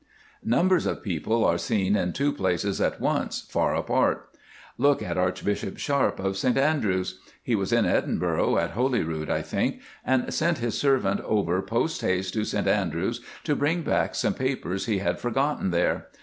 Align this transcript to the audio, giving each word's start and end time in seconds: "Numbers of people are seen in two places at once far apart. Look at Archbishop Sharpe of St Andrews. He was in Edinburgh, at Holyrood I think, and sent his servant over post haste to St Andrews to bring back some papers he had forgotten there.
"Numbers 0.43 0.87
of 0.87 1.03
people 1.03 1.45
are 1.45 1.59
seen 1.59 1.95
in 1.95 2.11
two 2.11 2.31
places 2.33 2.81
at 2.81 2.99
once 2.99 3.41
far 3.51 3.75
apart. 3.75 4.29
Look 4.79 5.03
at 5.03 5.15
Archbishop 5.15 5.77
Sharpe 5.77 6.17
of 6.19 6.37
St 6.37 6.57
Andrews. 6.57 7.19
He 7.43 7.53
was 7.53 7.71
in 7.71 7.85
Edinburgh, 7.85 8.57
at 8.57 8.71
Holyrood 8.71 9.29
I 9.29 9.43
think, 9.43 9.79
and 10.03 10.33
sent 10.33 10.57
his 10.57 10.75
servant 10.75 11.21
over 11.21 11.61
post 11.61 12.01
haste 12.01 12.33
to 12.33 12.45
St 12.45 12.67
Andrews 12.67 13.21
to 13.43 13.55
bring 13.55 13.83
back 13.83 14.15
some 14.15 14.33
papers 14.33 14.87
he 14.87 14.97
had 14.97 15.19
forgotten 15.19 15.69
there. 15.69 16.07